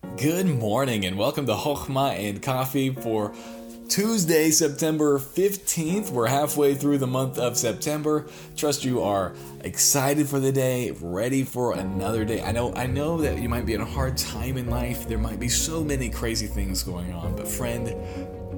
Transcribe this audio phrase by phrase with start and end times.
[0.00, 3.34] Good morning and welcome to Hochma and Coffee for
[3.88, 6.10] Tuesday, September 15th.
[6.10, 8.28] We're halfway through the month of September.
[8.56, 12.40] Trust you are excited for the day, ready for another day.
[12.42, 15.08] I know I know that you might be in a hard time in life.
[15.08, 17.88] There might be so many crazy things going on, but friend,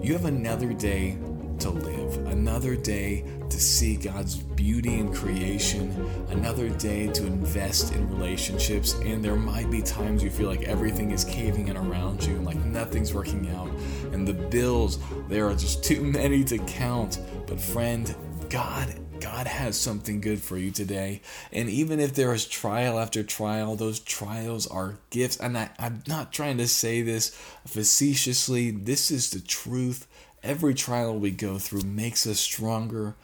[0.04, 1.16] you have another day
[1.60, 5.90] to live, another day to see God's beauty in creation,
[6.30, 8.94] another day to invest in relationships.
[8.94, 12.46] And there might be times you feel like everything is caving in around you, and
[12.46, 13.70] like nothing's working out,
[14.12, 17.20] and the bills, there are just too many to count.
[17.46, 18.14] But, friend,
[18.48, 21.20] God God has something good for you today.
[21.52, 25.36] And even if there is trial after trial, those trials are gifts.
[25.36, 27.28] And I, am not trying to say this
[27.66, 30.06] facetiously, this is the truth.
[30.42, 33.14] Every trial we go through makes us stronger,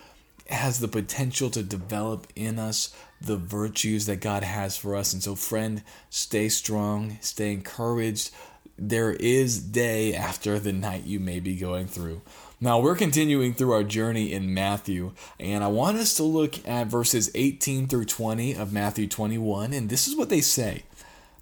[0.50, 5.12] has the potential to develop in us the virtues that God has for us.
[5.12, 8.30] And so, friend, stay strong, stay encouraged.
[8.78, 12.20] There is day after the night you may be going through.
[12.60, 16.86] Now, we're continuing through our journey in Matthew, and I want us to look at
[16.86, 20.84] verses 18 through 20 of Matthew 21, and this is what they say.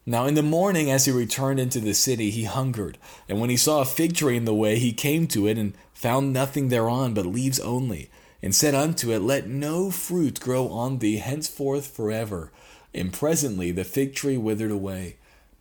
[0.06, 2.98] Now in the morning, as he returned into the city, he hungered.
[3.28, 5.74] And when he saw a fig tree in the way, he came to it, and
[5.94, 8.11] found nothing thereon but leaves only,
[8.42, 12.52] and said unto it, Let no fruit grow on thee henceforth forever.
[12.92, 15.16] And presently the fig tree withered away.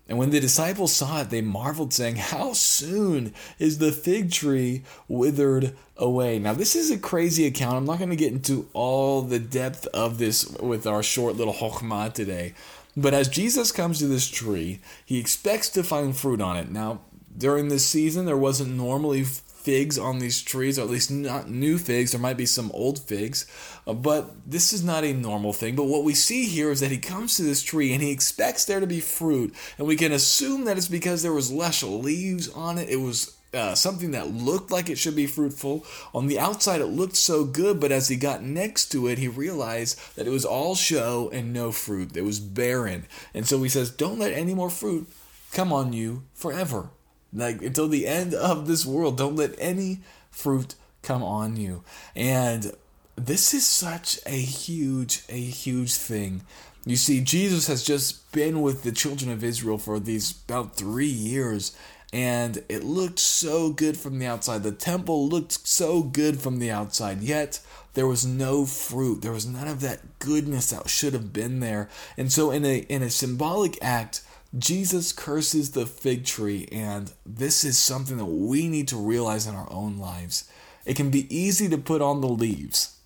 [0.10, 4.84] And when the disciples saw it, they marveled, saying, How soon is the fig tree
[5.08, 6.40] withered away?
[6.40, 7.78] Now, this is a crazy account.
[7.78, 11.54] I'm not going to get into all the depth of this with our short little
[11.54, 12.54] chokhmah today.
[12.98, 16.70] But as Jesus comes to this tree, he expects to find fruit on it.
[16.70, 17.00] Now,
[17.36, 19.26] during this season, there wasn't normally
[19.64, 22.12] figs on these trees, or at least not new figs.
[22.12, 23.46] There might be some old figs,
[23.88, 25.76] uh, but this is not a normal thing.
[25.76, 28.66] But what we see here is that he comes to this tree and he expects
[28.66, 32.50] there to be fruit, and we can assume that it's because there was less leaves
[32.50, 32.90] on it.
[32.90, 35.86] It was uh, something that looked like it should be fruitful.
[36.14, 39.28] On the outside, it looked so good, but as he got next to it, he
[39.28, 42.18] realized that it was all show and no fruit.
[42.18, 43.06] It was barren.
[43.34, 45.08] And so he says, Don't let any more fruit
[45.52, 46.90] come on you forever.
[47.34, 50.00] Like until the end of this world, don't let any
[50.32, 51.84] fruit come on you.
[52.16, 52.74] And
[53.16, 56.42] this is such a huge, a huge thing.
[56.86, 61.06] You see, Jesus has just been with the children of Israel for these about three
[61.06, 61.76] years,
[62.12, 64.64] and it looked so good from the outside.
[64.64, 67.62] The temple looked so good from the outside, yet
[67.94, 69.22] there was no fruit.
[69.22, 71.90] There was none of that goodness that should have been there.
[72.18, 74.22] And so, in a in a symbolic act,
[74.58, 79.56] Jesus curses the fig tree, and this is something that we need to realize in
[79.56, 80.50] our own lives.
[80.86, 82.98] It can be easy to put on the leaves.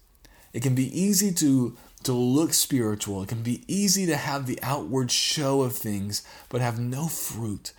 [0.53, 3.23] It can be easy to to look spiritual.
[3.23, 7.73] It can be easy to have the outward show of things but have no fruit.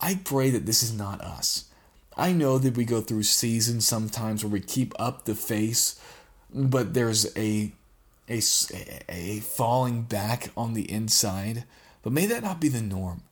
[0.00, 1.66] I pray that this is not us.
[2.16, 6.00] I know that we go through seasons sometimes where we keep up the face,
[6.52, 7.72] but there's a
[8.28, 8.40] a,
[9.08, 11.64] a falling back on the inside.
[12.02, 13.22] But may that not be the norm.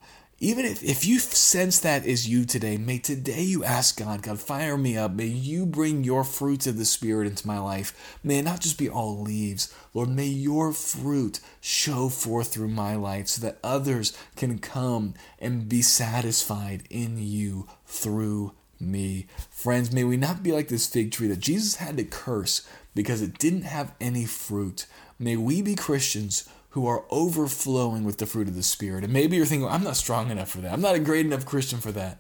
[0.41, 4.39] Even if, if you sense that is you today, may today you ask God, God,
[4.39, 5.11] fire me up.
[5.11, 8.19] May you bring your fruits of the Spirit into my life.
[8.23, 9.75] May it not just be all leaves.
[9.95, 15.69] Lord, may your fruit show forth through my life so that others can come and
[15.69, 19.27] be satisfied in you through me.
[19.51, 22.65] Friends, may we not be like this fig tree that Jesus had to curse
[22.95, 24.87] because it didn't have any fruit.
[25.19, 29.05] May we be Christians who are overflowing with the fruit of the Spirit.
[29.05, 30.73] And maybe you're thinking, I'm not strong enough for that.
[30.73, 32.19] I'm not a great enough Christian for that.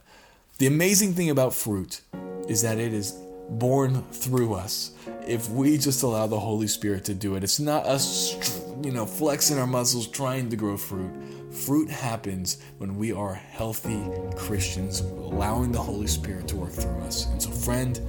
[0.58, 2.00] The amazing thing about fruit
[2.48, 3.12] is that it is
[3.50, 4.92] born through us
[5.26, 7.44] if we just allow the Holy Spirit to do it.
[7.44, 8.34] It's not us,
[8.82, 11.12] you know, flexing our muscles trying to grow fruit.
[11.52, 14.02] Fruit happens when we are healthy
[14.36, 17.26] Christians, allowing the Holy Spirit to work through us.
[17.26, 18.00] And so, friend,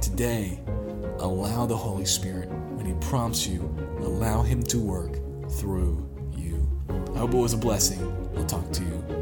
[0.00, 0.60] today,
[1.18, 3.62] allow the Holy Spirit, when He prompts you,
[3.98, 5.18] allow Him to work
[5.52, 6.68] through you.
[7.14, 8.00] I hope it was a blessing.
[8.36, 9.21] I'll talk to you.